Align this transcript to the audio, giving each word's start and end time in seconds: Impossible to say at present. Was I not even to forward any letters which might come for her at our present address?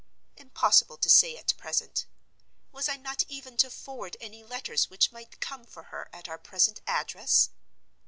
Impossible 0.35 0.97
to 0.97 1.11
say 1.11 1.37
at 1.37 1.53
present. 1.59 2.07
Was 2.71 2.89
I 2.89 2.97
not 2.97 3.23
even 3.27 3.55
to 3.57 3.69
forward 3.69 4.17
any 4.19 4.43
letters 4.43 4.89
which 4.89 5.11
might 5.11 5.39
come 5.39 5.63
for 5.63 5.83
her 5.93 6.09
at 6.11 6.27
our 6.27 6.39
present 6.39 6.81
address? 6.87 7.49